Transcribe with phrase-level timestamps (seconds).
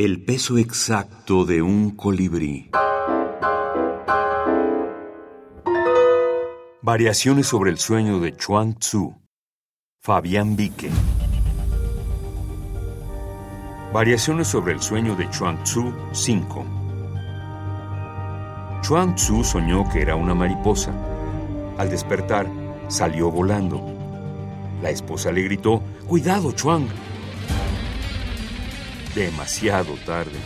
[0.00, 2.70] El peso exacto de un colibrí.
[6.82, 9.12] Variaciones sobre el sueño de Chuang Tzu.
[10.00, 10.88] Fabián Vique.
[13.92, 16.66] Variaciones sobre el sueño de Chuang Tzu 5.
[18.82, 20.92] Chuang Tzu soñó que era una mariposa.
[21.76, 22.46] Al despertar,
[22.86, 23.84] salió volando.
[24.80, 26.86] La esposa le gritó, Cuidado, Chuang.
[29.14, 30.38] Demasiado tarde.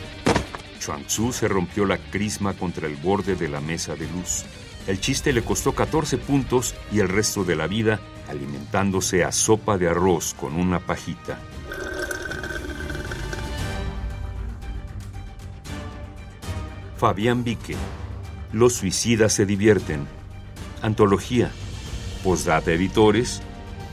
[0.78, 4.44] Chuang Tzu se rompió la crisma contra el borde de la mesa de luz.
[4.86, 9.78] El chiste le costó 14 puntos y el resto de la vida alimentándose a sopa
[9.78, 11.38] de arroz con una pajita.
[16.96, 17.76] Fabián Vique.
[18.52, 20.06] Los suicidas se divierten.
[20.82, 21.50] Antología.
[22.22, 23.42] Postdata Editores.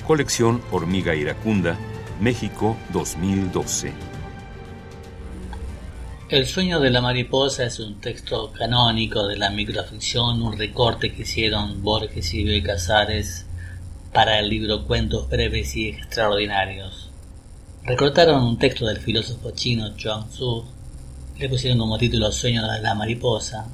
[0.06, 1.78] Colección Hormiga Iracunda.
[2.20, 4.19] México 2012.
[6.30, 11.24] El sueño de la mariposa es un texto canónico de la microficción, un recorte que
[11.24, 12.62] hicieron Borges y B.
[12.62, 13.48] Casares
[14.14, 17.10] para el libro Cuentos breves y extraordinarios.
[17.84, 20.66] Recortaron un texto del filósofo chino Chuang Tzu
[21.40, 23.66] le pusieron como título Sueño de la mariposa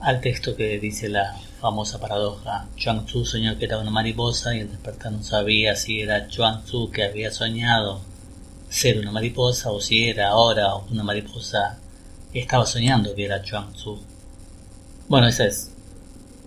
[0.00, 2.66] al texto que dice la famosa paradoja.
[2.74, 6.64] Chuang Tzu soñó que era una mariposa y al despertar no sabía si era Chuang
[6.64, 8.00] Tzu que había soñado
[8.74, 11.78] ser una mariposa o si era ahora una mariposa
[12.32, 14.00] que estaba soñando que era Chuang Tzu.
[15.06, 15.70] Bueno, esa es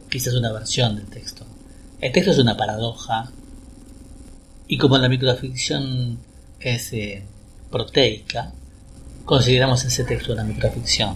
[0.09, 1.45] quizás una versión del texto.
[2.02, 3.31] El texto es una paradoja
[4.67, 6.20] y como la microficción
[6.59, 7.23] es eh,
[7.72, 8.52] proteica,
[9.23, 11.16] consideramos ese texto una microficción.